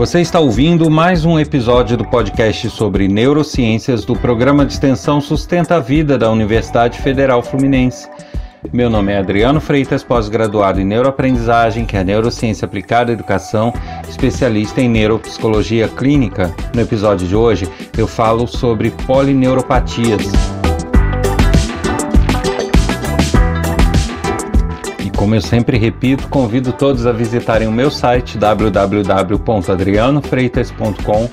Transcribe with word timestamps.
Você 0.00 0.18
está 0.18 0.40
ouvindo 0.40 0.90
mais 0.90 1.26
um 1.26 1.38
episódio 1.38 1.94
do 1.94 2.06
podcast 2.06 2.70
sobre 2.70 3.06
neurociências 3.06 4.02
do 4.02 4.16
programa 4.16 4.64
de 4.64 4.72
extensão 4.72 5.20
Sustenta 5.20 5.76
a 5.76 5.78
Vida 5.78 6.16
da 6.16 6.30
Universidade 6.30 6.98
Federal 7.02 7.42
Fluminense. 7.42 8.08
Meu 8.72 8.88
nome 8.88 9.12
é 9.12 9.18
Adriano 9.18 9.60
Freitas, 9.60 10.02
pós-graduado 10.02 10.80
em 10.80 10.86
neuroaprendizagem, 10.86 11.84
que 11.84 11.98
é 11.98 12.02
neurociência 12.02 12.64
aplicada 12.64 13.12
à 13.12 13.12
educação, 13.12 13.74
especialista 14.08 14.80
em 14.80 14.88
neuropsicologia 14.88 15.86
clínica. 15.86 16.50
No 16.74 16.80
episódio 16.80 17.28
de 17.28 17.36
hoje, 17.36 17.68
eu 17.98 18.06
falo 18.06 18.46
sobre 18.46 18.92
polineuropatias. 19.06 20.49
Como 25.20 25.34
eu 25.34 25.40
sempre 25.42 25.76
repito, 25.76 26.28
convido 26.28 26.72
todos 26.72 27.06
a 27.06 27.12
visitarem 27.12 27.68
o 27.68 27.72
meu 27.72 27.90
site 27.90 28.38
www.adrianofreitas.com 28.38 31.28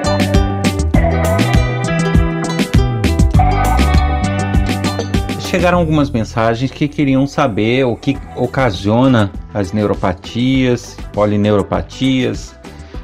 Chegaram 5.50 5.78
algumas 5.78 6.08
mensagens 6.10 6.70
que 6.70 6.86
queriam 6.86 7.26
saber 7.26 7.84
o 7.84 7.96
que 7.96 8.16
ocasiona 8.36 9.32
as 9.52 9.72
neuropatias, 9.72 10.96
polineuropatias. 11.12 12.54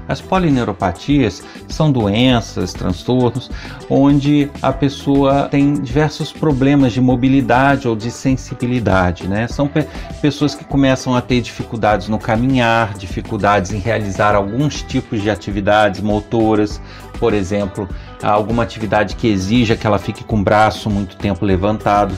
As 0.07 0.21
polineuropatias 0.21 1.43
são 1.67 1.91
doenças, 1.91 2.73
transtornos, 2.73 3.51
onde 3.91 4.49
a 4.63 4.73
pessoa 4.73 5.49
tem 5.51 5.75
diversos 5.75 6.33
problemas 6.33 6.93
de 6.93 7.01
mobilidade 7.01 7.89
ou 7.89 7.97
de 7.97 8.13
sensibilidade. 8.13 9.27
Né? 9.27 9.49
São 9.49 9.67
pe 9.67 9.85
pessoas 10.23 10.55
que 10.55 10.65
começam 10.65 11.17
a 11.17 11.21
ter 11.21 11.41
dificuldades 11.41 12.07
no 12.07 12.17
caminhar, 12.17 12.95
dificuldades 12.95 13.73
em 13.73 13.81
realizar 13.81 14.37
alguns 14.37 14.83
tipos 14.83 15.21
de 15.21 15.31
atividades 15.31 16.01
motoras, 16.01 16.81
por 17.19 17.35
exemplo, 17.35 17.89
alguma 18.23 18.63
atividade 18.63 19.17
que 19.17 19.27
exija 19.27 19.75
que 19.75 19.85
ela 19.85 19.99
fique 19.99 20.23
com 20.23 20.39
o 20.39 20.45
braço 20.45 20.89
muito 20.89 21.17
tempo 21.17 21.45
levantado 21.45 22.17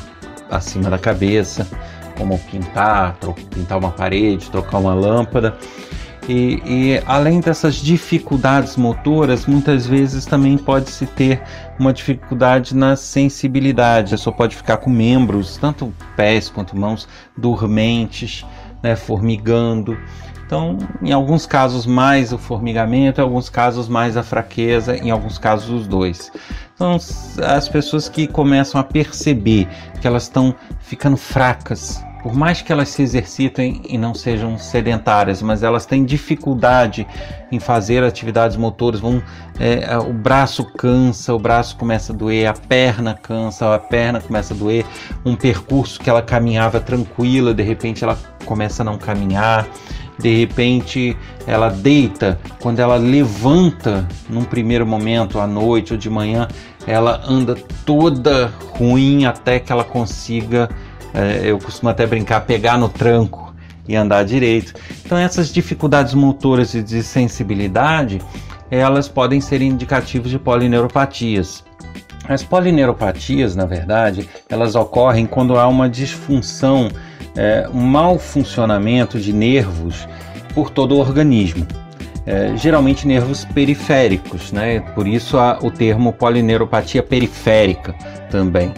acima 0.50 0.90
da 0.90 0.98
cabeça, 0.98 1.66
como 2.16 2.38
pintar, 2.38 3.16
pintar 3.54 3.78
uma 3.78 3.90
parede, 3.90 4.50
trocar 4.50 4.78
uma 4.78 4.94
lâmpada. 4.94 5.56
E, 6.28 6.62
e, 6.66 7.02
além 7.06 7.40
dessas 7.40 7.76
dificuldades 7.76 8.76
motoras, 8.76 9.46
muitas 9.46 9.86
vezes 9.86 10.26
também 10.26 10.58
pode-se 10.58 11.06
ter 11.06 11.40
uma 11.78 11.90
dificuldade 11.90 12.76
na 12.76 12.96
sensibilidade. 12.96 14.12
A 14.12 14.18
pessoa 14.18 14.36
pode 14.36 14.54
ficar 14.54 14.76
com 14.76 14.90
membros, 14.90 15.56
tanto 15.56 15.92
pés 16.14 16.50
quanto 16.50 16.76
mãos, 16.76 17.08
dormentes, 17.34 18.44
né, 18.82 18.94
formigando. 18.94 19.96
Então, 20.48 20.78
em 21.02 21.12
alguns 21.12 21.44
casos 21.44 21.84
mais 21.84 22.32
o 22.32 22.38
formigamento, 22.38 23.20
em 23.20 23.22
alguns 23.22 23.50
casos 23.50 23.86
mais 23.86 24.16
a 24.16 24.22
fraqueza, 24.22 24.96
em 24.96 25.10
alguns 25.10 25.36
casos 25.36 25.68
os 25.68 25.86
dois. 25.86 26.32
Então, 26.74 26.96
as 27.44 27.68
pessoas 27.68 28.08
que 28.08 28.26
começam 28.26 28.80
a 28.80 28.84
perceber 28.84 29.68
que 30.00 30.06
elas 30.06 30.22
estão 30.22 30.54
ficando 30.80 31.18
fracas, 31.18 32.02
por 32.22 32.34
mais 32.34 32.62
que 32.62 32.72
elas 32.72 32.88
se 32.88 33.02
exercitem 33.02 33.82
e 33.86 33.98
não 33.98 34.14
sejam 34.14 34.56
sedentárias, 34.56 35.42
mas 35.42 35.62
elas 35.62 35.84
têm 35.84 36.02
dificuldade 36.02 37.06
em 37.52 37.60
fazer 37.60 38.02
atividades 38.02 38.56
motoras, 38.56 39.00
vão, 39.00 39.22
é, 39.60 39.98
o 39.98 40.14
braço 40.14 40.64
cansa, 40.64 41.34
o 41.34 41.38
braço 41.38 41.76
começa 41.76 42.14
a 42.14 42.16
doer, 42.16 42.48
a 42.48 42.54
perna 42.54 43.12
cansa, 43.12 43.74
a 43.74 43.78
perna 43.78 44.18
começa 44.18 44.54
a 44.54 44.56
doer, 44.56 44.86
um 45.26 45.36
percurso 45.36 46.00
que 46.00 46.08
ela 46.08 46.22
caminhava 46.22 46.80
tranquila, 46.80 47.52
de 47.52 47.62
repente 47.62 48.02
ela 48.02 48.18
começa 48.46 48.82
a 48.82 48.84
não 48.84 48.96
caminhar 48.96 49.68
de 50.18 50.34
repente 50.36 51.16
ela 51.46 51.68
deita, 51.68 52.38
quando 52.60 52.80
ela 52.80 52.96
levanta 52.96 54.06
num 54.28 54.44
primeiro 54.44 54.86
momento 54.86 55.38
à 55.38 55.46
noite 55.46 55.92
ou 55.92 55.98
de 55.98 56.10
manhã, 56.10 56.48
ela 56.86 57.22
anda 57.26 57.54
toda 57.86 58.52
ruim 58.72 59.24
até 59.24 59.60
que 59.60 59.70
ela 59.70 59.84
consiga, 59.84 60.68
é, 61.14 61.42
eu 61.44 61.58
costumo 61.58 61.90
até 61.90 62.06
brincar, 62.06 62.40
pegar 62.40 62.76
no 62.76 62.88
tranco 62.88 63.54
e 63.86 63.94
andar 63.94 64.24
direito. 64.24 64.74
Então 65.04 65.16
essas 65.16 65.52
dificuldades 65.52 66.14
motoras 66.14 66.74
e 66.74 66.82
de 66.82 67.02
sensibilidade, 67.02 68.20
elas 68.70 69.08
podem 69.08 69.40
ser 69.40 69.62
indicativos 69.62 70.30
de 70.30 70.38
polineuropatias. 70.38 71.64
As 72.28 72.42
polineuropatias, 72.42 73.56
na 73.56 73.64
verdade, 73.64 74.28
elas 74.50 74.74
ocorrem 74.74 75.24
quando 75.24 75.58
há 75.58 75.66
uma 75.66 75.88
disfunção 75.88 76.90
é, 77.36 77.68
um 77.72 77.80
mau 77.80 78.18
funcionamento 78.18 79.18
de 79.18 79.32
nervos 79.32 80.08
por 80.54 80.70
todo 80.70 80.96
o 80.96 80.98
organismo. 80.98 81.66
É, 82.26 82.54
geralmente 82.56 83.06
nervos 83.06 83.44
periféricos, 83.46 84.52
né? 84.52 84.80
por 84.94 85.08
isso 85.08 85.38
há 85.38 85.58
o 85.62 85.70
termo 85.70 86.12
polineuropatia 86.12 87.02
periférica 87.02 87.94
também. 88.30 88.74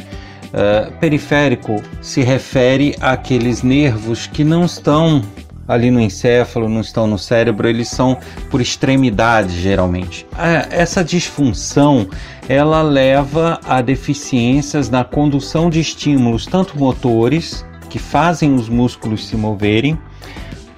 É, 0.52 0.90
periférico 1.00 1.82
se 2.00 2.22
refere 2.22 2.94
àqueles 3.00 3.62
nervos 3.62 4.26
que 4.26 4.44
não 4.44 4.64
estão 4.64 5.22
ali 5.66 5.90
no 5.90 6.00
encéfalo, 6.00 6.68
não 6.68 6.80
estão 6.80 7.06
no 7.06 7.16
cérebro, 7.16 7.68
eles 7.68 7.88
são 7.88 8.18
por 8.50 8.60
extremidades 8.60 9.54
geralmente. 9.54 10.26
É, 10.36 10.82
essa 10.82 11.04
disfunção 11.04 12.08
ela 12.48 12.82
leva 12.82 13.60
a 13.64 13.80
deficiências 13.80 14.90
na 14.90 15.04
condução 15.04 15.70
de 15.70 15.78
estímulos 15.78 16.44
tanto 16.46 16.76
motores 16.76 17.64
que 17.90 17.98
fazem 17.98 18.54
os 18.54 18.68
músculos 18.68 19.26
se 19.26 19.36
moverem, 19.36 19.98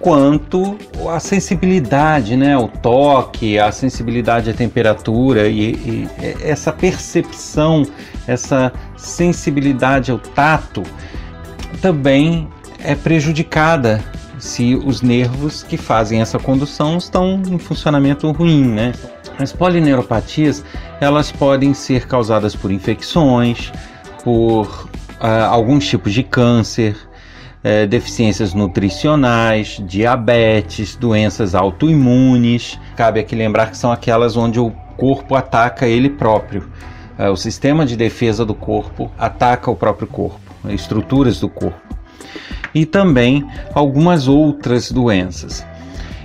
quanto 0.00 0.76
a 1.08 1.20
sensibilidade, 1.20 2.36
né, 2.36 2.58
o 2.58 2.66
toque, 2.66 3.56
a 3.56 3.70
sensibilidade 3.70 4.50
à 4.50 4.52
temperatura 4.52 5.46
e, 5.46 5.70
e 5.70 6.08
essa 6.42 6.72
percepção, 6.72 7.86
essa 8.26 8.72
sensibilidade 8.96 10.10
ao 10.10 10.18
tato 10.18 10.82
também 11.80 12.48
é 12.80 12.96
prejudicada 12.96 14.02
se 14.40 14.74
os 14.74 15.02
nervos 15.02 15.62
que 15.62 15.76
fazem 15.76 16.20
essa 16.20 16.36
condução 16.36 16.98
estão 16.98 17.40
em 17.48 17.58
funcionamento 17.58 18.28
ruim, 18.32 18.64
né? 18.64 18.92
As 19.38 19.52
polineuropatias 19.52 20.64
elas 21.00 21.30
podem 21.30 21.72
ser 21.74 22.08
causadas 22.08 22.56
por 22.56 22.72
infecções, 22.72 23.72
por 24.24 24.88
uh, 25.22 25.46
alguns 25.48 25.86
tipos 25.86 26.12
de 26.12 26.22
câncer, 26.22 26.96
uh, 27.64 27.86
deficiências 27.86 28.52
nutricionais, 28.52 29.80
diabetes, 29.86 30.96
doenças 30.96 31.54
autoimunes. 31.54 32.78
Cabe 32.96 33.20
aqui 33.20 33.36
lembrar 33.36 33.70
que 33.70 33.76
são 33.76 33.92
aquelas 33.92 34.36
onde 34.36 34.58
o 34.58 34.70
corpo 34.96 35.36
ataca 35.36 35.86
ele 35.86 36.10
próprio. 36.10 36.68
Uh, 37.18 37.30
o 37.30 37.36
sistema 37.36 37.86
de 37.86 37.96
defesa 37.96 38.44
do 38.44 38.54
corpo 38.54 39.10
ataca 39.16 39.70
o 39.70 39.76
próprio 39.76 40.08
corpo, 40.08 40.40
estruturas 40.68 41.38
do 41.38 41.48
corpo. 41.48 41.80
E 42.74 42.84
também 42.84 43.46
algumas 43.74 44.26
outras 44.28 44.90
doenças. 44.90 45.64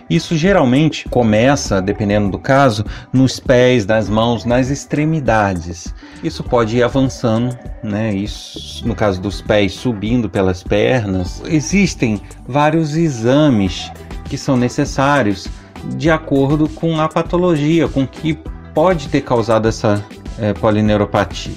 Isso 0.09 0.35
geralmente 0.37 1.07
começa, 1.09 1.81
dependendo 1.81 2.29
do 2.29 2.39
caso, 2.39 2.85
nos 3.11 3.39
pés, 3.39 3.85
nas 3.85 4.07
mãos, 4.07 4.45
nas 4.45 4.69
extremidades. 4.69 5.93
Isso 6.23 6.43
pode 6.43 6.77
ir 6.77 6.83
avançando, 6.83 7.57
né? 7.83 8.13
Isso 8.13 8.87
no 8.87 8.95
caso 8.95 9.19
dos 9.19 9.41
pés 9.41 9.73
subindo 9.73 10.29
pelas 10.29 10.63
pernas. 10.63 11.41
Existem 11.45 12.21
vários 12.47 12.95
exames 12.95 13.91
que 14.25 14.37
são 14.37 14.55
necessários 14.55 15.47
de 15.95 16.09
acordo 16.09 16.67
com 16.69 16.99
a 16.99 17.07
patologia, 17.07 17.87
com 17.87 18.05
que 18.07 18.37
pode 18.73 19.07
ter 19.09 19.21
causado 19.21 19.67
essa 19.67 20.03
é, 20.39 20.53
polineuropatia. 20.53 21.55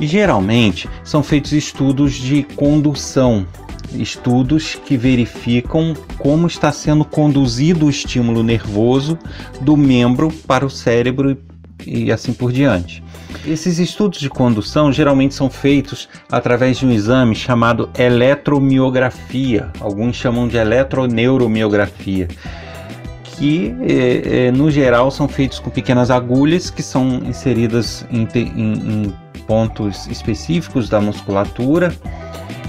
E 0.00 0.06
geralmente 0.06 0.88
são 1.02 1.22
feitos 1.22 1.52
estudos 1.52 2.12
de 2.12 2.42
condução, 2.42 3.46
estudos 3.94 4.74
que 4.74 4.96
verificam 4.96 5.94
como 6.18 6.46
está 6.46 6.72
sendo 6.72 7.04
conduzido 7.04 7.86
o 7.86 7.90
estímulo 7.90 8.42
nervoso 8.42 9.18
do 9.60 9.76
membro 9.76 10.32
para 10.46 10.64
o 10.64 10.70
cérebro 10.70 11.36
e 11.86 12.10
assim 12.10 12.32
por 12.32 12.52
diante. 12.52 13.02
Esses 13.46 13.78
estudos 13.78 14.18
de 14.18 14.28
condução 14.28 14.92
geralmente 14.92 15.34
são 15.34 15.48
feitos 15.48 16.08
através 16.30 16.78
de 16.78 16.86
um 16.86 16.90
exame 16.90 17.34
chamado 17.34 17.88
eletromiografia, 17.96 19.70
alguns 19.80 20.16
chamam 20.16 20.48
de 20.48 20.56
eletroneuromiografia, 20.56 22.28
que 23.24 23.74
é, 23.82 24.46
é, 24.46 24.50
no 24.50 24.70
geral 24.70 25.10
são 25.10 25.28
feitos 25.28 25.58
com 25.58 25.70
pequenas 25.70 26.10
agulhas 26.10 26.70
que 26.70 26.82
são 26.82 27.20
inseridas 27.24 28.06
em, 28.10 29.12
pontos 29.46 30.08
específicos 30.08 30.88
da 30.88 31.00
musculatura 31.00 31.94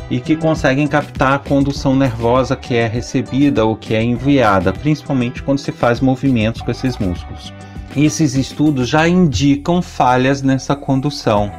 e 0.09 0.19
que 0.19 0.35
conseguem 0.35 0.87
captar 0.87 1.33
a 1.33 1.39
condução 1.39 1.95
nervosa 1.95 2.55
que 2.55 2.75
é 2.75 2.87
recebida 2.87 3.65
ou 3.65 3.75
que 3.75 3.93
é 3.93 4.01
enviada, 4.01 4.71
principalmente 4.71 5.43
quando 5.43 5.59
se 5.59 5.71
faz 5.71 5.99
movimentos 5.99 6.61
com 6.61 6.71
esses 6.71 6.97
músculos. 6.97 7.53
Esses 7.95 8.35
estudos 8.35 8.87
já 8.87 9.07
indicam 9.07 9.81
falhas 9.81 10.41
nessa 10.41 10.75
condução. 10.75 11.51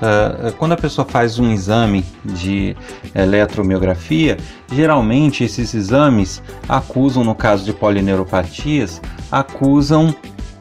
Uh, 0.00 0.50
quando 0.56 0.72
a 0.72 0.76
pessoa 0.76 1.06
faz 1.06 1.38
um 1.38 1.52
exame 1.52 2.04
de 2.24 2.74
eletromiografia, 3.14 4.38
geralmente 4.72 5.44
esses 5.44 5.74
exames 5.74 6.42
acusam, 6.66 7.22
no 7.22 7.34
caso 7.34 7.64
de 7.64 7.72
polineuropatias, 7.74 9.02
acusam 9.30 10.14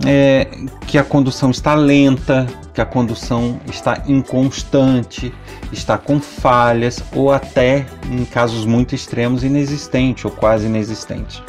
é, 0.05 0.47
que 0.85 0.97
a 0.97 1.03
condução 1.03 1.51
está 1.51 1.73
lenta, 1.73 2.45
que 2.73 2.81
a 2.81 2.85
condução 2.85 3.59
está 3.69 4.03
inconstante, 4.07 5.33
está 5.71 5.97
com 5.97 6.19
falhas 6.19 7.03
ou 7.13 7.31
até, 7.31 7.85
em 8.09 8.23
casos 8.25 8.65
muito 8.65 8.95
extremos, 8.95 9.43
inexistente 9.43 10.25
ou 10.25 10.31
quase 10.31 10.65
inexistente. 10.65 11.43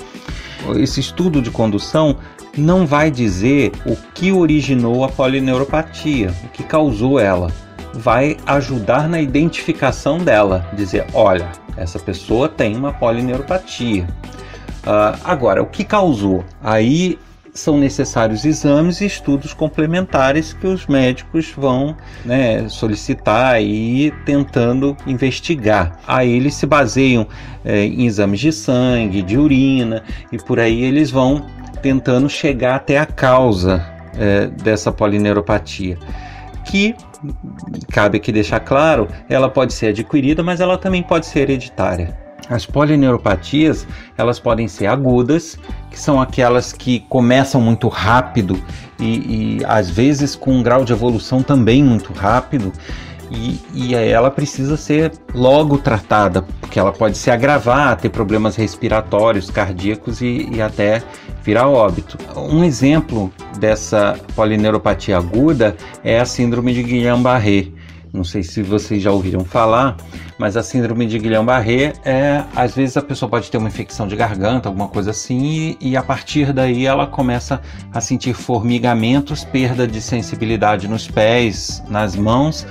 Esse 0.77 1.01
estudo 1.01 1.41
de 1.41 1.51
condução 1.51 2.17
não 2.57 2.87
vai 2.87 3.11
dizer 3.11 3.73
o 3.87 3.97
que 4.15 4.33
originou 4.33 5.05
a 5.05 5.09
polineuropatia, 5.09 6.35
o 6.45 6.49
que 6.49 6.63
causou 6.63 7.19
ela. 7.19 7.51
Vai 7.93 8.37
ajudar 8.47 9.09
na 9.09 9.21
identificação 9.21 10.19
dela, 10.19 10.69
dizer, 10.75 11.07
olha, 11.13 11.51
essa 11.77 11.99
pessoa 11.99 12.49
tem 12.49 12.77
uma 12.77 12.93
polineuropatia. 12.93 14.07
Uh, 14.83 15.19
agora, 15.25 15.63
o 15.63 15.67
que 15.67 15.85
causou? 15.85 16.45
Aí 16.63 17.19
são 17.61 17.79
necessários 17.79 18.45
exames 18.45 19.01
e 19.01 19.07
estudos 19.07 19.53
complementares 19.55 20.53
que 20.53 20.67
os 20.67 20.87
médicos 20.87 21.53
vão 21.57 21.97
né, 22.25 22.69
solicitar 22.69 23.63
e 23.63 24.07
ir 24.07 24.15
tentando 24.25 24.97
investigar. 25.07 25.99
Aí 26.07 26.31
eles 26.33 26.55
se 26.55 26.67
baseiam 26.67 27.27
é, 27.65 27.85
em 27.85 28.07
exames 28.07 28.41
de 28.41 28.53
sangue, 28.53 29.23
de 29.23 29.39
urina 29.39 30.03
e 30.33 30.39
por 30.39 30.59
aí 30.59 30.83
eles 30.83 31.11
vão 31.11 31.47
tentando 31.83 32.29
chegar 32.29 32.77
até 32.77 32.99
a 32.99 33.07
causa 33.07 33.85
é, 34.19 34.47
dessa 34.47 34.93
polineuropatia, 34.93 35.99
que 36.65 36.95
cabe 37.91 38.19
aqui 38.19 38.33
deixar 38.33 38.61
claro, 38.61 39.09
ela 39.29 39.49
pode 39.49 39.73
ser 39.73 39.89
adquirida, 39.89 40.43
mas 40.43 40.61
ela 40.61 40.79
também 40.79 41.03
pode 41.03 41.27
ser 41.27 41.41
hereditária. 41.41 42.30
As 42.51 42.67
polineuropatias, 42.67 43.87
elas 44.19 44.41
podem 44.41 44.67
ser 44.67 44.89
agudas, 44.89 45.57
que 45.91 45.99
são 45.99 46.21
aquelas 46.21 46.73
que 46.73 47.01
começam 47.09 47.61
muito 47.61 47.89
rápido 47.89 48.61
e, 48.99 49.59
e 49.59 49.65
às 49.65 49.89
vezes 49.89 50.35
com 50.35 50.53
um 50.53 50.63
grau 50.63 50.85
de 50.85 50.93
evolução 50.93 51.43
também 51.43 51.83
muito 51.83 52.13
rápido, 52.13 52.73
e, 53.31 53.61
e, 53.73 53.95
ela 53.95 54.29
precisa 54.29 54.77
ser 54.77 55.13
logo 55.33 55.79
tratada, 55.79 56.43
porque 56.61 56.81
ela 56.81 56.91
pode 56.91 57.17
se 57.17 57.31
agravar, 57.31 57.97
ter 57.97 58.09
problemas 58.09 58.57
respiratórios, 58.57 59.49
cardíacos 59.51 60.21
e, 60.21 60.49
e 60.51 60.61
até 60.61 61.01
virar 61.41 61.69
óbito. 61.69 62.19
Um 62.37 62.65
exemplo 62.65 63.33
dessa 63.57 64.19
polineuropatia 64.35 65.17
aguda 65.17 65.77
é 66.03 66.19
a 66.19 66.25
síndrome 66.25 66.75
de 66.75 66.83
Guillain-Barré. 66.83 67.69
Não 68.13 68.25
sei 68.25 68.43
se 68.43 68.63
vocês 68.63 69.03
já 69.03 69.13
ouviram 69.13 69.45
falar, 69.45 69.97
mas 70.39 70.57
a 70.57 70.63
síndrome 70.63 71.07
de 71.07 71.19
Guillain-Barré 71.19 71.93
é, 72.05 72.43
às 72.57 72.75
vezes 72.75 72.97
a 72.97 73.03
pessoa 73.03 73.29
pode 73.29 73.51
ter 73.51 73.59
uma 73.59 73.69
infecção 73.69 74.09
de 74.09 74.17
garganta, 74.17 74.69
alguma 74.69 74.89
coisa 74.89 75.13
assim, 75.13 75.77
e, 75.81 75.91
e 75.91 75.97
a 75.97 76.03
partir 76.03 76.53
daí 76.53 76.87
ela 76.87 77.07
começa 77.07 77.61
a 77.93 78.01
sentir 78.01 78.35
formigamentos, 78.35 79.45
perda 79.45 79.87
de 79.87 80.01
sensibilidade 80.01 80.89
nos 80.89 81.07
pés, 81.07 81.83
nas 81.89 82.17
mãos 82.17 82.67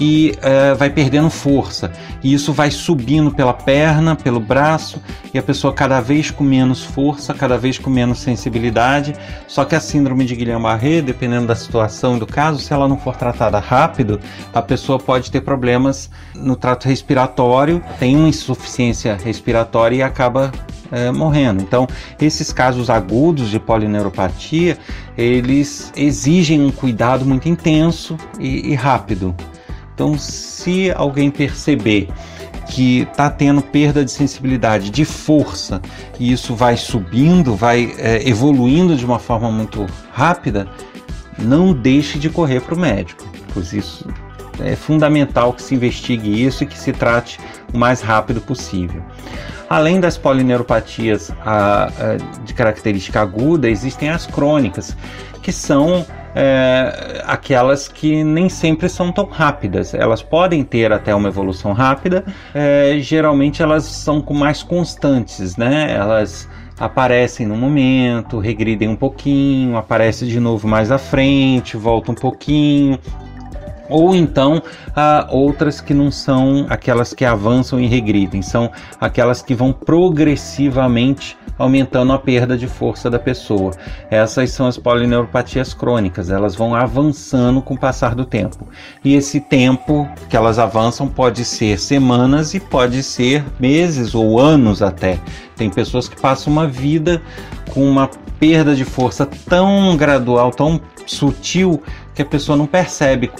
e 0.00 0.34
é, 0.40 0.72
vai 0.74 0.88
perdendo 0.88 1.28
força. 1.28 1.92
E 2.22 2.32
isso 2.32 2.52
vai 2.52 2.70
subindo 2.70 3.30
pela 3.30 3.52
perna, 3.52 4.16
pelo 4.16 4.40
braço, 4.40 5.00
e 5.32 5.38
a 5.38 5.42
pessoa 5.42 5.72
cada 5.72 6.00
vez 6.00 6.30
com 6.30 6.42
menos 6.42 6.82
força, 6.82 7.34
cada 7.34 7.58
vez 7.58 7.78
com 7.78 7.90
menos 7.90 8.18
sensibilidade. 8.18 9.14
Só 9.46 9.64
que 9.64 9.74
a 9.74 9.80
síndrome 9.80 10.24
de 10.24 10.34
Guillain-Barré, 10.34 11.02
dependendo 11.02 11.46
da 11.46 11.54
situação 11.54 12.16
e 12.16 12.18
do 12.18 12.26
caso, 12.26 12.58
se 12.58 12.72
ela 12.72 12.88
não 12.88 12.96
for 12.96 13.14
tratada 13.14 13.58
rápido, 13.58 14.18
a 14.54 14.62
pessoa 14.62 14.98
pode 14.98 15.30
ter 15.30 15.42
problemas 15.42 16.10
no 16.34 16.56
trato 16.56 16.88
respiratório, 16.88 17.82
tem 17.98 18.16
uma 18.16 18.28
insuficiência 18.28 19.18
respiratória 19.22 19.96
e 19.96 20.02
acaba 20.02 20.50
é, 20.90 21.10
morrendo. 21.10 21.62
Então, 21.62 21.86
esses 22.20 22.52
casos 22.52 22.88
agudos 22.88 23.50
de 23.50 23.60
polineuropatia, 23.60 24.78
eles 25.16 25.92
exigem 25.94 26.62
um 26.62 26.70
cuidado 26.70 27.24
muito 27.24 27.48
intenso 27.48 28.16
e, 28.38 28.70
e 28.70 28.74
rápido. 28.74 29.34
Então, 30.00 30.16
se 30.16 30.90
alguém 30.92 31.30
perceber 31.30 32.08
que 32.68 33.00
está 33.00 33.28
tendo 33.28 33.60
perda 33.60 34.02
de 34.02 34.10
sensibilidade, 34.10 34.88
de 34.88 35.04
força, 35.04 35.78
e 36.18 36.32
isso 36.32 36.54
vai 36.54 36.74
subindo, 36.78 37.54
vai 37.54 37.94
é, 37.98 38.26
evoluindo 38.26 38.96
de 38.96 39.04
uma 39.04 39.18
forma 39.18 39.52
muito 39.52 39.84
rápida, 40.10 40.66
não 41.38 41.74
deixe 41.74 42.18
de 42.18 42.30
correr 42.30 42.60
para 42.62 42.74
o 42.74 42.78
médico, 42.78 43.26
pois 43.52 43.74
isso 43.74 44.08
é 44.60 44.74
fundamental 44.74 45.52
que 45.52 45.62
se 45.62 45.74
investigue 45.74 46.46
isso 46.46 46.64
e 46.64 46.66
que 46.66 46.78
se 46.78 46.92
trate 46.92 47.38
o 47.70 47.76
mais 47.76 48.00
rápido 48.00 48.40
possível. 48.40 49.02
Além 49.68 50.00
das 50.00 50.16
polineuropatias 50.16 51.30
a, 51.44 51.84
a, 51.84 52.42
de 52.42 52.54
característica 52.54 53.20
aguda, 53.20 53.68
existem 53.68 54.08
as 54.08 54.26
crônicas, 54.26 54.96
que 55.42 55.52
são 55.52 56.06
é, 56.34 57.22
aquelas 57.26 57.88
que 57.88 58.22
nem 58.22 58.48
sempre 58.48 58.88
são 58.88 59.12
tão 59.12 59.26
rápidas. 59.26 59.94
Elas 59.94 60.22
podem 60.22 60.64
ter 60.64 60.92
até 60.92 61.14
uma 61.14 61.28
evolução 61.28 61.72
rápida, 61.72 62.24
é, 62.54 62.98
geralmente 63.00 63.62
elas 63.62 63.84
são 63.84 64.24
mais 64.30 64.62
constantes, 64.62 65.56
né? 65.56 65.92
Elas 65.92 66.48
aparecem 66.78 67.46
no 67.46 67.56
momento, 67.56 68.38
regridem 68.38 68.88
um 68.88 68.96
pouquinho, 68.96 69.76
aparece 69.76 70.26
de 70.26 70.40
novo 70.40 70.66
mais 70.66 70.90
à 70.90 70.96
frente, 70.96 71.76
volta 71.76 72.10
um 72.10 72.14
pouquinho, 72.14 72.98
ou 73.90 74.14
então 74.14 74.62
há 74.94 75.26
outras 75.30 75.80
que 75.80 75.92
não 75.92 76.10
são 76.10 76.64
aquelas 76.70 77.12
que 77.12 77.24
avançam 77.24 77.80
e 77.80 77.86
regridem, 77.86 78.40
são 78.40 78.70
aquelas 79.00 79.42
que 79.42 79.54
vão 79.54 79.72
progressivamente 79.72 81.36
aumentando 81.60 82.12
a 82.12 82.18
perda 82.18 82.56
de 82.56 82.66
força 82.66 83.10
da 83.10 83.18
pessoa. 83.18 83.72
Essas 84.10 84.50
são 84.50 84.66
as 84.66 84.78
polineuropatias 84.78 85.74
crônicas, 85.74 86.30
elas 86.30 86.56
vão 86.56 86.74
avançando 86.74 87.60
com 87.60 87.74
o 87.74 87.78
passar 87.78 88.14
do 88.14 88.24
tempo. 88.24 88.66
E 89.04 89.14
esse 89.14 89.40
tempo 89.40 90.08
que 90.28 90.36
elas 90.36 90.58
avançam 90.58 91.06
pode 91.06 91.44
ser 91.44 91.78
semanas 91.78 92.54
e 92.54 92.60
pode 92.60 93.02
ser 93.02 93.44
meses 93.60 94.14
ou 94.14 94.40
anos 94.40 94.80
até. 94.80 95.18
Tem 95.54 95.68
pessoas 95.68 96.08
que 96.08 96.18
passam 96.18 96.50
uma 96.50 96.66
vida 96.66 97.20
com 97.70 97.84
uma 97.84 98.08
perda 98.38 98.74
de 98.74 98.84
força 98.84 99.26
tão 99.26 99.94
gradual, 99.98 100.50
tão 100.50 100.80
sutil, 101.06 101.82
que 102.14 102.22
a 102.22 102.24
pessoa 102.26 102.56
não 102.56 102.66
percebe 102.66 103.30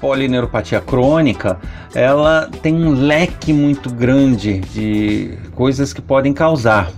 polineuropatia 0.00 0.80
crônica, 0.80 1.58
ela 1.94 2.48
tem 2.62 2.74
um 2.74 2.90
leque 2.90 3.52
muito 3.52 3.90
grande 3.90 4.60
de 4.60 5.36
coisas 5.54 5.92
que 5.92 6.00
podem 6.00 6.32
causar. 6.32 6.90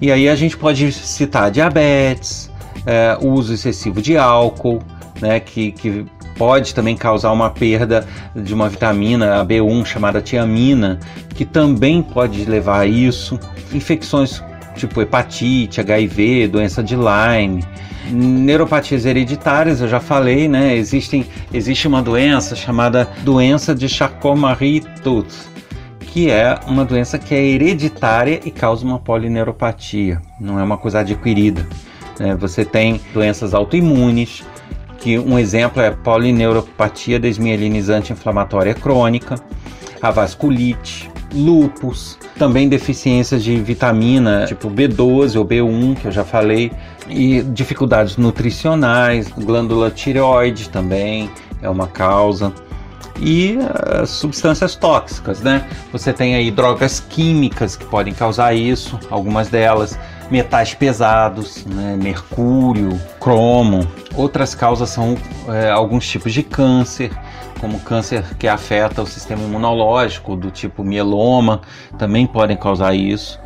E 0.00 0.10
aí 0.10 0.28
a 0.28 0.34
gente 0.34 0.56
pode 0.56 0.90
citar 0.92 1.50
diabetes, 1.50 2.50
é, 2.86 3.16
uso 3.20 3.54
excessivo 3.54 4.02
de 4.02 4.16
álcool, 4.16 4.82
né, 5.20 5.40
que, 5.40 5.72
que 5.72 6.04
pode 6.36 6.74
também 6.74 6.96
causar 6.96 7.32
uma 7.32 7.50
perda 7.50 8.06
de 8.34 8.52
uma 8.52 8.68
vitamina, 8.68 9.40
a 9.40 9.44
B1, 9.44 9.84
chamada 9.86 10.20
tiamina, 10.20 10.98
que 11.30 11.44
também 11.44 12.02
pode 12.02 12.44
levar 12.44 12.80
a 12.80 12.86
isso. 12.86 13.38
Infecções 13.72 14.42
tipo 14.76 15.00
hepatite, 15.00 15.80
HIV, 15.80 16.48
doença 16.48 16.82
de 16.82 16.96
Lyme, 16.96 17.64
neuropatias 18.10 19.06
hereditárias, 19.06 19.80
eu 19.80 19.88
já 19.88 20.00
falei, 20.00 20.48
né? 20.48 20.76
Existem, 20.76 21.26
existe 21.52 21.86
uma 21.86 22.02
doença 22.02 22.56
chamada 22.56 23.08
doença 23.22 23.74
de 23.74 23.88
Charcot-Marie-Tooth, 23.88 25.53
que 26.14 26.30
é 26.30 26.56
uma 26.68 26.84
doença 26.84 27.18
que 27.18 27.34
é 27.34 27.44
hereditária 27.44 28.40
e 28.44 28.50
causa 28.52 28.84
uma 28.84 29.00
polineuropatia, 29.00 30.22
não 30.40 30.60
é 30.60 30.62
uma 30.62 30.78
coisa 30.78 31.00
adquirida. 31.00 31.66
Né? 32.20 32.36
Você 32.36 32.64
tem 32.64 33.00
doenças 33.12 33.52
autoimunes, 33.52 34.44
que 34.98 35.18
um 35.18 35.36
exemplo 35.36 35.82
é 35.82 35.90
polineuropatia 35.90 37.18
desmielinizante 37.18 38.12
inflamatória 38.12 38.72
crônica, 38.74 39.34
a 40.00 40.12
vasculite, 40.12 41.10
lupus, 41.34 42.16
também 42.38 42.68
deficiências 42.68 43.42
de 43.42 43.56
vitamina 43.56 44.44
tipo 44.46 44.70
B12 44.70 45.36
ou 45.36 45.44
B1, 45.44 45.96
que 45.96 46.06
eu 46.06 46.12
já 46.12 46.24
falei, 46.24 46.70
e 47.08 47.42
dificuldades 47.42 48.16
nutricionais, 48.16 49.28
glândula 49.30 49.90
tireoide 49.90 50.68
também 50.68 51.28
é 51.60 51.68
uma 51.68 51.88
causa 51.88 52.52
e 53.24 53.56
uh, 53.56 54.06
substâncias 54.06 54.76
tóxicas, 54.76 55.40
né? 55.40 55.66
Você 55.90 56.12
tem 56.12 56.34
aí 56.34 56.50
drogas 56.50 57.00
químicas 57.00 57.74
que 57.74 57.86
podem 57.86 58.12
causar 58.12 58.52
isso, 58.52 59.00
algumas 59.10 59.48
delas, 59.48 59.98
metais 60.30 60.74
pesados, 60.74 61.64
né, 61.64 61.96
mercúrio, 62.00 63.00
cromo. 63.18 63.88
Outras 64.14 64.54
causas 64.54 64.90
são 64.90 65.16
é, 65.48 65.70
alguns 65.70 66.06
tipos 66.06 66.34
de 66.34 66.42
câncer, 66.42 67.10
como 67.58 67.80
câncer 67.80 68.22
que 68.38 68.46
afeta 68.46 69.00
o 69.00 69.06
sistema 69.06 69.42
imunológico, 69.42 70.36
do 70.36 70.50
tipo 70.50 70.84
mieloma, 70.84 71.62
também 71.96 72.26
podem 72.26 72.58
causar 72.58 72.94
isso. 72.94 73.40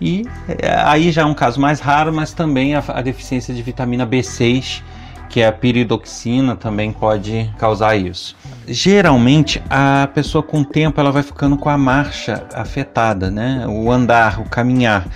E 0.00 0.24
é, 0.48 0.76
aí 0.84 1.10
já 1.10 1.22
é 1.22 1.24
um 1.24 1.34
caso 1.34 1.60
mais 1.60 1.80
raro, 1.80 2.12
mas 2.12 2.32
também 2.32 2.76
a, 2.76 2.84
a 2.86 3.02
deficiência 3.02 3.52
de 3.52 3.62
vitamina 3.62 4.06
B6 4.06 4.80
que 5.28 5.40
é 5.40 5.46
a 5.46 5.52
piridoxina, 5.52 6.56
também 6.56 6.92
pode 6.92 7.50
causar 7.58 7.96
isso. 7.96 8.36
Geralmente, 8.70 9.62
a 9.70 10.08
pessoa 10.12 10.42
com 10.42 10.60
o 10.60 10.64
tempo 10.64 11.00
ela 11.00 11.10
vai 11.10 11.22
ficando 11.22 11.56
com 11.56 11.70
a 11.70 11.78
marcha 11.78 12.46
afetada, 12.52 13.30
né? 13.30 13.66
O 13.66 13.90
andar, 13.90 14.40
o 14.40 14.44
caminhar. 14.44 15.06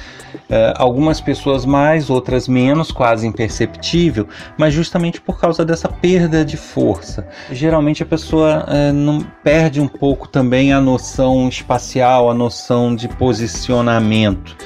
Uh, 0.48 0.72
algumas 0.76 1.20
pessoas 1.20 1.66
mais, 1.66 2.08
outras 2.08 2.48
menos, 2.48 2.90
quase 2.90 3.26
imperceptível, 3.26 4.26
mas 4.56 4.72
justamente 4.72 5.20
por 5.20 5.38
causa 5.38 5.64
dessa 5.64 5.88
perda 5.88 6.42
de 6.44 6.56
força. 6.56 7.28
Geralmente 7.50 8.02
a 8.02 8.06
pessoa 8.06 8.64
uh, 8.66 8.92
não 8.92 9.20
perde 9.44 9.80
um 9.80 9.88
pouco 9.88 10.26
também 10.26 10.72
a 10.72 10.80
noção 10.80 11.48
espacial, 11.48 12.30
a 12.30 12.34
noção 12.34 12.94
de 12.94 13.08
posicionamento 13.08 14.56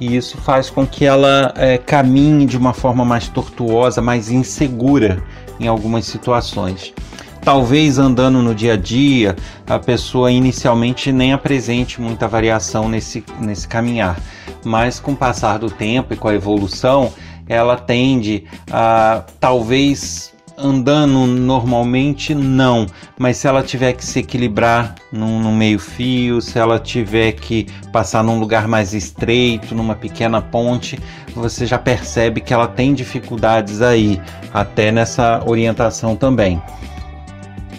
e 0.00 0.16
isso 0.16 0.38
faz 0.38 0.70
com 0.70 0.86
que 0.86 1.04
ela 1.04 1.52
é, 1.56 1.76
caminhe 1.76 2.46
de 2.46 2.56
uma 2.56 2.72
forma 2.72 3.04
mais 3.04 3.28
tortuosa, 3.28 4.00
mais 4.00 4.30
insegura 4.30 5.22
em 5.60 5.68
algumas 5.68 6.06
situações. 6.06 6.94
Talvez 7.42 7.98
andando 7.98 8.42
no 8.42 8.54
dia 8.54 8.74
a 8.74 8.76
dia, 8.76 9.34
a 9.66 9.78
pessoa 9.78 10.30
inicialmente 10.30 11.10
nem 11.10 11.32
apresente 11.32 12.00
muita 12.00 12.28
variação 12.28 12.88
nesse, 12.88 13.24
nesse 13.40 13.66
caminhar, 13.66 14.20
mas 14.64 15.00
com 15.00 15.12
o 15.12 15.16
passar 15.16 15.58
do 15.58 15.70
tempo 15.70 16.12
e 16.12 16.16
com 16.16 16.28
a 16.28 16.34
evolução, 16.34 17.12
ela 17.48 17.76
tende 17.76 18.44
a 18.70 19.24
talvez 19.40 20.30
andando 20.56 21.26
normalmente, 21.26 22.34
não. 22.34 22.86
Mas 23.18 23.38
se 23.38 23.48
ela 23.48 23.62
tiver 23.62 23.94
que 23.94 24.04
se 24.04 24.18
equilibrar 24.18 24.94
no, 25.10 25.40
no 25.40 25.50
meio-fio, 25.50 26.40
se 26.40 26.58
ela 26.58 26.78
tiver 26.78 27.32
que 27.32 27.66
passar 27.92 28.22
num 28.22 28.38
lugar 28.38 28.68
mais 28.68 28.92
estreito, 28.92 29.74
numa 29.74 29.94
pequena 29.94 30.40
ponte, 30.40 30.98
você 31.34 31.66
já 31.66 31.78
percebe 31.78 32.40
que 32.40 32.52
ela 32.52 32.68
tem 32.68 32.94
dificuldades 32.94 33.80
aí, 33.80 34.20
até 34.52 34.92
nessa 34.92 35.42
orientação 35.46 36.14
também. 36.14 36.62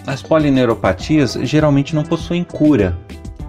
As 0.06 0.22
polineuropatias 0.22 1.38
geralmente 1.42 1.94
não 1.94 2.02
possuem 2.02 2.42
cura, 2.42 2.98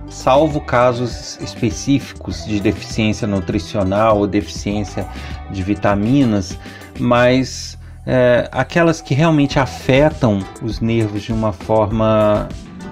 salvo 0.07 0.61
casos 0.61 1.39
específicos 1.41 2.45
de 2.45 2.59
deficiência 2.59 3.27
nutricional 3.27 4.19
ou 4.19 4.27
deficiência 4.27 5.05
de 5.51 5.63
vitaminas, 5.63 6.57
mas 6.99 7.77
é, 8.05 8.47
aquelas 8.51 9.01
que 9.01 9.13
realmente 9.13 9.57
afetam 9.57 10.39
os 10.61 10.79
nervos 10.79 11.23
de 11.23 11.33
uma 11.33 11.51
forma 11.51 12.47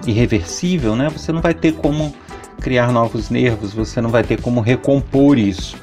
irreversível, 0.08 0.96
né? 0.96 1.10
Você 1.10 1.32
não 1.32 1.41
vai 1.41 1.53
ter 1.53 1.74
como 1.74 2.13
criar 2.60 2.91
novos 2.91 3.30
nervos, 3.30 3.74
você 3.74 4.01
não 4.01 4.10
vai 4.10 4.24
ter 4.24 4.41
como 4.41 4.62
recompor 4.62 5.38
isso. 5.38 5.75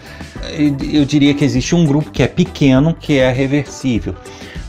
Eu 0.92 1.04
diria 1.04 1.35
que 1.35 1.44
existe 1.44 1.75
um 1.75 1.85
grupo 1.85 2.11
que 2.11 2.23
é 2.23 2.28
pequeno, 2.28 2.94
que 2.94 3.18
é 3.18 3.30
reversível, 3.30 4.14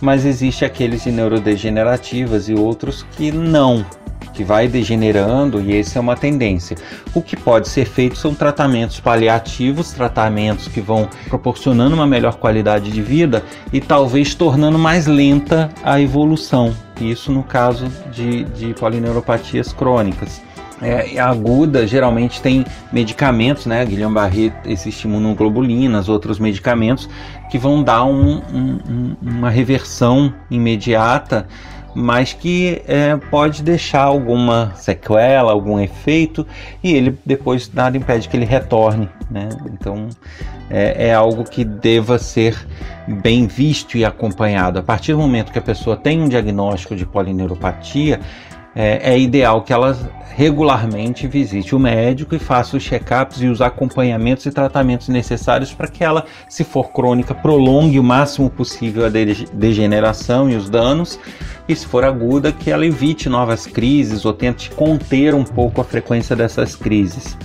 mas 0.01 0.25
existe 0.25 0.65
aqueles 0.65 1.03
de 1.03 1.11
neurodegenerativas 1.11 2.49
e 2.49 2.53
outros 2.53 3.05
que 3.17 3.31
não, 3.31 3.85
que 4.33 4.43
vai 4.43 4.67
degenerando 4.67 5.61
e 5.61 5.77
essa 5.77 5.99
é 5.99 6.01
uma 6.01 6.15
tendência. 6.15 6.77
O 7.13 7.21
que 7.21 7.35
pode 7.35 7.67
ser 7.67 7.85
feito 7.85 8.17
são 8.17 8.33
tratamentos 8.33 8.99
paliativos, 8.99 9.91
tratamentos 9.91 10.67
que 10.67 10.79
vão 10.79 11.09
proporcionando 11.27 11.95
uma 11.95 12.07
melhor 12.07 12.35
qualidade 12.35 12.91
de 12.91 13.01
vida 13.01 13.43
e 13.73 13.81
talvez 13.81 14.33
tornando 14.33 14.79
mais 14.79 15.07
lenta 15.07 15.69
a 15.83 15.99
evolução. 15.99 16.73
Isso 17.01 17.31
no 17.31 17.43
caso 17.43 17.87
de, 18.11 18.43
de 18.45 18.73
polineuropatias 18.73 19.73
crônicas. 19.73 20.41
É, 20.81 21.19
aguda 21.19 21.85
geralmente 21.85 22.41
tem 22.41 22.65
medicamentos, 22.91 23.65
né? 23.65 23.85
Guillain-Barré 23.85 24.53
existe 24.65 25.07
imunoglobulinas, 25.07 26.07
outros 26.07 26.39
medicamentos 26.39 27.09
que 27.51 27.57
vão 27.57 27.83
dar 27.83 28.05
um, 28.05 28.41
um, 28.53 29.15
uma 29.21 29.49
reversão 29.49 30.33
imediata 30.49 31.47
mas 31.93 32.33
que 32.33 32.81
é, 32.87 33.15
pode 33.29 33.63
deixar 33.63 34.03
alguma 34.03 34.73
sequela, 34.75 35.51
algum 35.51 35.79
efeito, 35.79 36.45
e 36.83 36.93
ele 36.93 37.17
depois 37.25 37.69
nada 37.73 37.97
impede 37.97 38.29
que 38.29 38.37
ele 38.37 38.45
retorne. 38.45 39.09
Né? 39.29 39.49
Então 39.73 40.07
é, 40.69 41.07
é, 41.07 41.13
algo 41.13 41.43
que 41.43 41.63
deva 41.63 42.17
ser 42.19 42.55
bem 43.07 43.47
visto 43.47 43.97
e 43.97 44.05
acompanhado. 44.05 44.79
A 44.79 44.83
partir 44.83 45.13
do 45.13 45.19
momento 45.19 45.51
que 45.51 45.59
a 45.59 45.61
pessoa 45.61 45.97
tem 45.97 46.21
um 46.21 46.29
diagnóstico 46.29 46.95
de 46.95 47.05
polineuropatia, 47.05 48.19
é, 48.81 49.11
é 49.11 49.19
ideal 49.19 49.61
que 49.61 49.73
ela 49.73 49.93
regularmente 50.37 51.27
visite 51.27 51.75
o 51.75 51.79
médico 51.79 52.33
e 52.33 52.39
faça 52.39 52.77
os 52.77 52.83
check-ups 52.83 53.41
e 53.41 53.47
os 53.47 53.61
acompanhamentos 53.61 54.45
e 54.45 54.51
tratamentos 54.51 55.09
necessários 55.09 55.73
para 55.73 55.89
que 55.89 56.01
ela, 56.01 56.23
se 56.47 56.63
for 56.63 56.89
crônica, 56.89 57.35
prolongue 57.35 57.99
o 57.99 58.03
máximo 58.03 58.49
possível 58.49 59.05
a 59.05 59.09
degeneração 59.09 60.49
e 60.49 60.55
os 60.55 60.69
danos, 60.69 61.19
e 61.67 61.75
se 61.75 61.85
for 61.85 62.05
aguda, 62.05 62.53
que 62.53 62.71
ela 62.71 62.85
evite 62.85 63.27
novas 63.27 63.67
crises 63.67 64.23
ou 64.23 64.31
tente 64.31 64.69
conter 64.69 65.35
um 65.35 65.43
pouco 65.43 65.81
a 65.81 65.83
frequência 65.83 66.33
dessas 66.33 66.73
crises. 66.73 67.37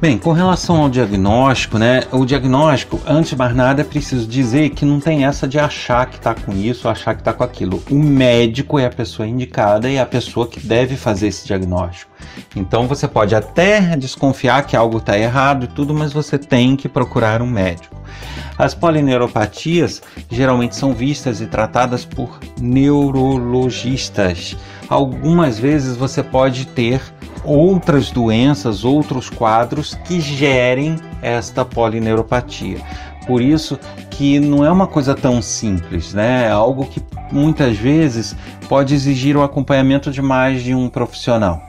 Bem, 0.00 0.16
com 0.16 0.32
relação 0.32 0.80
ao 0.80 0.88
diagnóstico, 0.88 1.76
né? 1.76 2.04
O 2.10 2.24
diagnóstico, 2.24 2.98
antes 3.06 3.32
de 3.32 3.36
mais 3.36 3.54
nada, 3.54 3.82
é 3.82 3.84
preciso 3.84 4.26
dizer 4.26 4.70
que 4.70 4.86
não 4.86 4.98
tem 4.98 5.26
essa 5.26 5.46
de 5.46 5.58
achar 5.58 6.06
que 6.06 6.16
está 6.16 6.34
com 6.34 6.54
isso, 6.54 6.88
achar 6.88 7.14
que 7.14 7.20
está 7.20 7.34
com 7.34 7.44
aquilo. 7.44 7.82
O 7.90 7.96
médico 7.96 8.78
é 8.78 8.86
a 8.86 8.90
pessoa 8.90 9.28
indicada 9.28 9.90
e 9.90 9.96
é 9.96 10.00
a 10.00 10.06
pessoa 10.06 10.48
que 10.48 10.58
deve 10.58 10.96
fazer 10.96 11.26
esse 11.26 11.46
diagnóstico. 11.46 12.10
Então 12.56 12.88
você 12.88 13.06
pode 13.06 13.34
até 13.34 13.94
desconfiar 13.94 14.66
que 14.66 14.74
algo 14.74 14.96
está 14.96 15.18
errado 15.18 15.64
e 15.64 15.68
tudo, 15.68 15.92
mas 15.92 16.14
você 16.14 16.38
tem 16.38 16.76
que 16.76 16.88
procurar 16.88 17.42
um 17.42 17.46
médico. 17.46 17.94
As 18.56 18.74
polineuropatias 18.74 20.00
geralmente 20.30 20.76
são 20.76 20.94
vistas 20.94 21.42
e 21.42 21.46
tratadas 21.46 22.06
por 22.06 22.40
neurologistas. 22.58 24.56
Algumas 24.88 25.58
vezes 25.58 25.94
você 25.94 26.22
pode 26.22 26.66
ter 26.68 27.02
outras 27.44 28.10
doenças, 28.10 28.84
outros 28.84 29.28
quadros 29.28 29.94
que 30.04 30.20
gerem 30.20 30.96
esta 31.22 31.64
polineuropatia. 31.64 32.78
Por 33.26 33.40
isso 33.40 33.78
que 34.10 34.40
não 34.40 34.64
é 34.64 34.70
uma 34.70 34.86
coisa 34.86 35.14
tão 35.14 35.40
simples, 35.40 36.12
né? 36.12 36.46
É 36.46 36.50
algo 36.50 36.86
que 36.86 37.02
muitas 37.32 37.76
vezes 37.76 38.34
pode 38.68 38.94
exigir 38.94 39.36
o 39.36 39.42
acompanhamento 39.42 40.10
de 40.10 40.20
mais 40.20 40.62
de 40.62 40.74
um 40.74 40.88
profissional. 40.88 41.62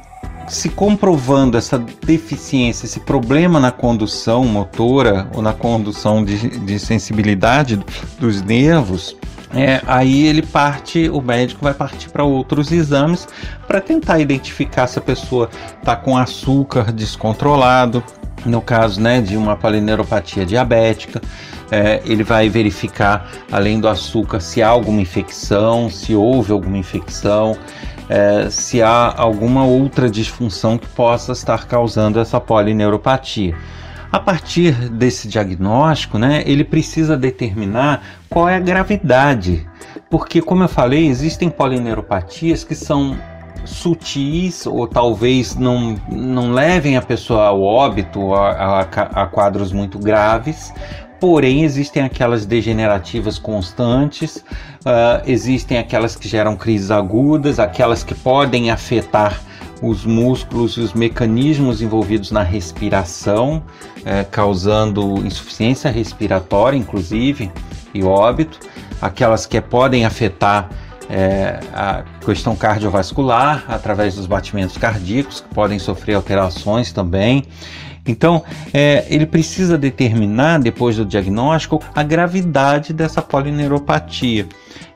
Se 0.47 0.69
comprovando 0.69 1.57
essa 1.57 1.77
deficiência, 1.77 2.85
esse 2.85 2.99
problema 2.99 3.59
na 3.59 3.71
condução 3.71 4.43
motora 4.43 5.29
ou 5.33 5.41
na 5.41 5.53
condução 5.53 6.25
de, 6.25 6.59
de 6.59 6.79
sensibilidade 6.79 7.79
dos 8.19 8.41
nervos, 8.41 9.15
é, 9.53 9.81
aí 9.85 10.27
ele 10.27 10.41
parte, 10.41 11.09
o 11.09 11.21
médico 11.21 11.63
vai 11.63 11.73
partir 11.73 12.09
para 12.09 12.23
outros 12.23 12.71
exames 12.71 13.27
para 13.67 13.81
tentar 13.81 14.19
identificar 14.19 14.87
se 14.87 14.97
a 14.97 15.01
pessoa 15.01 15.49
está 15.79 15.95
com 15.95 16.17
açúcar 16.17 16.91
descontrolado, 16.91 18.03
no 18.45 18.61
caso 18.61 19.01
né, 19.01 19.21
de 19.21 19.35
uma 19.35 19.55
polineuropatia 19.55 20.45
diabética. 20.45 21.21
É, 21.69 22.01
ele 22.05 22.23
vai 22.23 22.49
verificar, 22.49 23.31
além 23.49 23.79
do 23.79 23.87
açúcar, 23.87 24.41
se 24.41 24.61
há 24.61 24.67
alguma 24.67 24.99
infecção, 24.99 25.89
se 25.89 26.13
houve 26.13 26.51
alguma 26.51 26.77
infecção, 26.77 27.57
é, 28.09 28.49
se 28.49 28.81
há 28.81 29.13
alguma 29.15 29.63
outra 29.63 30.09
disfunção 30.09 30.77
que 30.77 30.87
possa 30.87 31.31
estar 31.31 31.65
causando 31.67 32.19
essa 32.19 32.41
polineuropatia. 32.41 33.55
A 34.11 34.19
partir 34.19 34.73
desse 34.89 35.27
diagnóstico, 35.27 36.17
né, 36.17 36.43
ele 36.45 36.65
precisa 36.65 37.15
determinar 37.15 38.03
qual 38.29 38.49
é 38.49 38.57
a 38.57 38.59
gravidade, 38.59 39.65
porque, 40.09 40.41
como 40.41 40.63
eu 40.63 40.67
falei, 40.67 41.07
existem 41.07 41.49
polineuropatias 41.49 42.63
que 42.65 42.75
são 42.75 43.17
sutis 43.63 44.65
ou 44.65 44.85
talvez 44.85 45.55
não, 45.55 45.95
não 46.11 46.51
levem 46.51 46.97
a 46.97 47.01
pessoa 47.01 47.47
ao 47.47 47.61
óbito, 47.61 48.33
a, 48.33 48.81
a, 48.81 49.23
a 49.23 49.27
quadros 49.27 49.71
muito 49.71 49.97
graves, 49.97 50.73
porém 51.19 51.63
existem 51.63 52.03
aquelas 52.03 52.45
degenerativas 52.45 53.37
constantes, 53.37 54.37
uh, 54.37 55.21
existem 55.25 55.77
aquelas 55.77 56.15
que 56.17 56.27
geram 56.27 56.57
crises 56.57 56.91
agudas, 56.91 57.59
aquelas 57.59 58.03
que 58.03 58.15
podem 58.15 58.71
afetar 58.71 59.39
os 59.81 60.05
músculos 60.05 60.77
e 60.77 60.81
os 60.81 60.93
mecanismos 60.93 61.81
envolvidos 61.81 62.31
na 62.31 62.43
respiração, 62.43 63.63
é, 64.05 64.23
causando 64.23 65.25
insuficiência 65.25 65.89
respiratória, 65.89 66.77
inclusive, 66.77 67.51
e 67.93 68.03
óbito, 68.03 68.59
aquelas 69.01 69.45
que 69.45 69.59
podem 69.59 70.05
afetar 70.05 70.69
é, 71.11 71.59
a 71.73 72.03
questão 72.25 72.55
cardiovascular 72.55 73.65
através 73.67 74.15
dos 74.15 74.25
batimentos 74.25 74.77
cardíacos, 74.77 75.41
que 75.41 75.53
podem 75.53 75.77
sofrer 75.77 76.15
alterações 76.15 76.93
também, 76.93 77.43
Então, 78.07 78.43
é, 78.73 79.05
ele 79.09 79.27
precisa 79.27 79.77
determinar, 79.77 80.59
depois 80.59 80.95
do 80.95 81.05
diagnóstico, 81.05 81.79
a 81.93 82.01
gravidade 82.01 82.93
dessa 82.93 83.21
polineuropatia. 83.21 84.47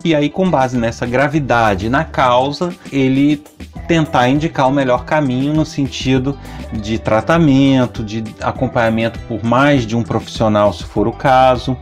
E 0.04 0.16
aí, 0.16 0.28
com 0.30 0.50
base 0.50 0.78
nessa 0.78 1.06
gravidade 1.06 1.88
na 1.88 2.04
causa, 2.04 2.74
ele 2.92 3.44
tentar 3.88 4.28
indicar 4.28 4.68
o 4.68 4.72
melhor 4.72 5.06
caminho 5.06 5.54
no 5.54 5.66
sentido 5.66 6.38
de 6.74 6.98
tratamento, 6.98 8.04
de 8.04 8.24
acompanhamento 8.42 9.20
por 9.28 9.44
mais 9.44 9.86
de 9.86 9.96
um 9.96 10.02
profissional, 10.02 10.74
se 10.74 10.84
for 10.84 11.08
o 11.08 11.12
caso. 11.12 11.78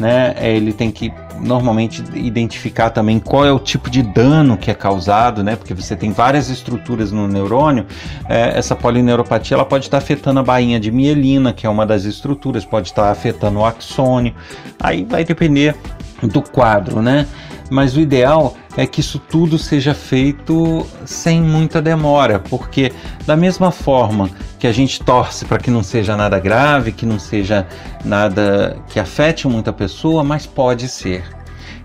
Né? 0.00 0.34
É, 0.38 0.56
ele 0.56 0.72
tem 0.72 0.90
que 0.90 1.12
normalmente 1.38 2.02
identificar 2.14 2.88
também 2.88 3.20
qual 3.20 3.44
é 3.44 3.52
o 3.52 3.58
tipo 3.58 3.90
de 3.90 4.02
dano 4.02 4.56
que 4.56 4.70
é 4.70 4.74
causado, 4.74 5.44
né? 5.44 5.56
Porque 5.56 5.74
você 5.74 5.94
tem 5.94 6.10
várias 6.10 6.48
estruturas 6.48 7.12
no 7.12 7.28
neurônio. 7.28 7.84
É, 8.26 8.58
essa 8.58 8.74
polineuropatia 8.74 9.56
ela 9.56 9.64
pode 9.64 9.84
estar 9.84 9.98
afetando 9.98 10.40
a 10.40 10.42
bainha 10.42 10.80
de 10.80 10.90
mielina, 10.90 11.52
que 11.52 11.66
é 11.66 11.70
uma 11.70 11.84
das 11.84 12.04
estruturas, 12.04 12.64
pode 12.64 12.88
estar 12.88 13.10
afetando 13.10 13.58
o 13.58 13.64
axônio. 13.64 14.34
Aí 14.80 15.04
vai 15.04 15.22
depender 15.22 15.76
do 16.22 16.40
quadro, 16.40 17.02
né? 17.02 17.26
Mas 17.70 17.94
o 17.94 18.00
ideal 18.00 18.56
é 18.76 18.86
que 18.86 19.00
isso 19.00 19.18
tudo 19.18 19.58
seja 19.58 19.94
feito 19.94 20.86
sem 21.04 21.40
muita 21.40 21.82
demora, 21.82 22.38
porque 22.38 22.92
da 23.26 23.36
mesma 23.36 23.70
forma 23.70 24.30
que 24.58 24.66
a 24.66 24.72
gente 24.72 25.02
torce 25.02 25.44
para 25.44 25.58
que 25.58 25.70
não 25.70 25.82
seja 25.82 26.16
nada 26.16 26.38
grave, 26.38 26.92
que 26.92 27.04
não 27.04 27.18
seja 27.18 27.66
nada 28.04 28.76
que 28.88 29.00
afete 29.00 29.48
muita 29.48 29.72
pessoa, 29.72 30.22
mas 30.22 30.46
pode 30.46 30.88
ser. 30.88 31.24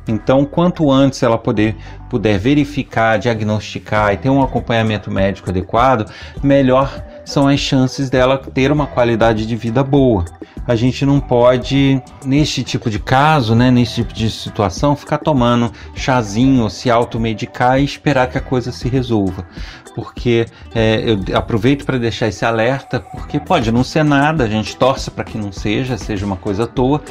Então, 0.08 0.46
quanto 0.46 0.92
antes 0.92 1.24
ela 1.24 1.38
poder, 1.38 1.76
puder 2.10 2.38
verificar, 2.38 3.18
diagnosticar 3.18 4.14
e 4.14 4.18
ter 4.18 4.30
um 4.30 4.44
acompanhamento 4.44 5.10
médico 5.10 5.50
adequado, 5.50 6.12
melhor 6.44 7.04
são 7.26 7.48
as 7.48 7.60
chances 7.60 8.10
dela 8.10 8.38
ter 8.38 8.72
uma 8.72 8.88
qualidade 8.88 9.46
de 9.46 9.56
vida 9.56 9.84
boa. 9.84 10.24
A 10.68 10.76
gente 10.76 11.06
não 11.06 11.20
pode, 11.20 12.02
neste 12.24 12.64
tipo 12.64 12.90
de 12.90 12.98
caso, 12.98 13.54
né, 13.54 13.70
nesse 13.70 13.96
tipo 13.96 14.14
de 14.14 14.30
situação, 14.32 14.96
ficar 14.96 15.18
tomando 15.18 15.72
chazinho, 15.96 16.70
se 16.70 16.90
automedicar 16.90 17.80
e 17.80 17.84
esperar 17.84 18.30
que 18.30 18.38
a 18.38 18.42
coisa 18.42 18.72
se 18.72 18.88
resolva. 18.88 19.46
Porque 19.94 20.46
é, 20.74 21.04
eu 21.06 21.38
aproveito 21.38 21.86
para 21.86 21.98
deixar 21.98 22.28
esse 22.28 22.44
alerta, 22.46 23.00
porque 23.00 23.40
pode 23.40 23.72
não 23.72 23.84
ser 23.84 24.04
nada, 24.04 24.44
a 24.44 24.48
gente 24.48 24.76
torce 24.76 25.12
para 25.12 25.24
que 25.24 25.38
não 25.38 25.52
seja, 25.52 25.98
seja 25.98 26.26
uma 26.26 26.36
coisa 26.36 26.64
à 26.64 26.68
toa, 26.68 27.02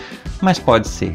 mas 0.41 0.59
pode 0.59 0.89
ser. 0.89 1.15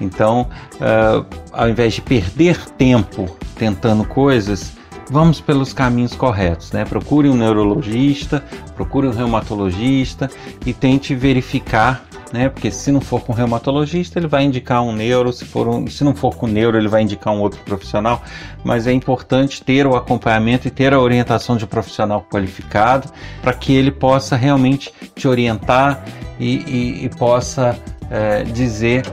Então, 0.00 0.48
uh, 0.76 1.26
ao 1.52 1.68
invés 1.68 1.94
de 1.94 2.00
perder 2.00 2.58
tempo 2.70 3.36
tentando 3.56 4.04
coisas, 4.04 4.72
vamos 5.10 5.40
pelos 5.40 5.72
caminhos 5.72 6.14
corretos, 6.14 6.70
né? 6.72 6.84
Procure 6.84 7.28
um 7.28 7.36
neurologista, 7.36 8.42
procure 8.76 9.08
um 9.08 9.10
reumatologista 9.10 10.30
e 10.64 10.72
tente 10.72 11.14
verificar, 11.14 12.04
né? 12.32 12.48
Porque 12.48 12.70
se 12.70 12.92
não 12.92 13.00
for 13.00 13.20
com 13.20 13.32
um 13.32 13.34
reumatologista, 13.34 14.18
ele 14.18 14.28
vai 14.28 14.44
indicar 14.44 14.82
um 14.82 14.92
neuro, 14.92 15.32
se, 15.32 15.44
for 15.44 15.66
um, 15.66 15.86
se 15.88 16.04
não 16.04 16.14
for 16.14 16.36
com 16.36 16.46
neuro, 16.46 16.78
ele 16.78 16.88
vai 16.88 17.02
indicar 17.02 17.34
um 17.34 17.40
outro 17.40 17.60
profissional, 17.64 18.22
mas 18.62 18.86
é 18.86 18.92
importante 18.92 19.62
ter 19.62 19.86
o 19.86 19.96
acompanhamento 19.96 20.68
e 20.68 20.70
ter 20.70 20.94
a 20.94 21.00
orientação 21.00 21.56
de 21.56 21.64
um 21.64 21.68
profissional 21.68 22.24
qualificado 22.30 23.10
para 23.42 23.52
que 23.52 23.74
ele 23.74 23.90
possa 23.90 24.36
realmente 24.36 24.92
te 25.14 25.26
orientar 25.26 26.04
e, 26.38 26.56
e, 26.56 27.04
e 27.04 27.08
possa 27.08 27.76
é, 28.08 28.44
dizer 28.44 29.04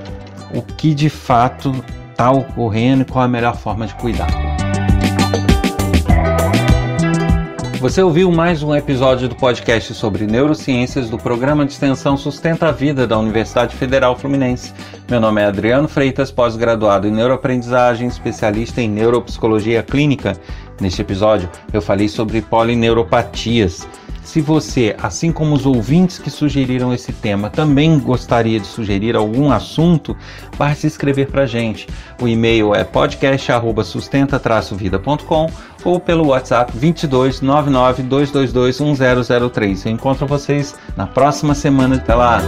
o 0.53 0.61
que 0.61 0.93
de 0.93 1.09
fato 1.09 1.73
está 2.11 2.31
ocorrendo 2.31 3.01
e 3.01 3.05
qual 3.05 3.25
a 3.25 3.27
melhor 3.27 3.55
forma 3.57 3.85
de 3.85 3.95
cuidar. 3.95 4.56
Você 7.79 8.01
ouviu 8.01 8.31
mais 8.31 8.63
um 8.63 8.75
episódio 8.75 9.29
do 9.29 9.35
podcast 9.35 9.93
sobre 9.93 10.25
neurociências 10.25 11.11
do 11.11 11.17
programa 11.17 11.63
de 11.63 11.73
extensão 11.73 12.17
Sustenta 12.17 12.69
a 12.69 12.71
Vida 12.71 13.05
da 13.05 13.19
Universidade 13.19 13.75
Federal 13.75 14.17
Fluminense. 14.17 14.73
Meu 15.07 15.21
nome 15.21 15.41
é 15.41 15.45
Adriano 15.45 15.87
Freitas, 15.87 16.31
pós-graduado 16.31 17.07
em 17.07 17.11
neuroaprendizagem, 17.11 18.07
especialista 18.07 18.81
em 18.81 18.89
neuropsicologia 18.89 19.83
clínica. 19.83 20.35
Neste 20.81 21.03
episódio, 21.03 21.47
eu 21.71 21.79
falei 21.79 22.09
sobre 22.09 22.41
polineuropatias. 22.41 23.87
Se 24.27 24.41
você, 24.41 24.93
assim 25.01 25.31
como 25.31 25.55
os 25.55 25.65
ouvintes 25.65 26.19
que 26.19 26.29
sugeriram 26.29 26.93
esse 26.93 27.13
tema, 27.13 27.49
também 27.49 27.97
gostaria 27.97 28.59
de 28.59 28.67
sugerir 28.67 29.15
algum 29.15 29.53
assunto, 29.53 30.17
basta 30.57 30.85
escrever 30.85 31.27
para 31.27 31.45
gente. 31.45 31.87
O 32.21 32.27
e-mail 32.27 32.75
é 32.75 32.83
podcast@sustenta-vida.com 32.83 35.49
ou 35.87 36.01
pelo 36.01 36.27
WhatsApp 36.27 36.77
22 36.77 37.39
99 37.39 38.03
222 38.03 38.81
1003. 38.99 39.85
Eu 39.85 39.91
encontro 39.93 40.27
vocês 40.27 40.75
na 40.97 41.07
próxima 41.07 41.55
semana. 41.55 41.95
Até 41.95 42.13
lá! 42.13 42.41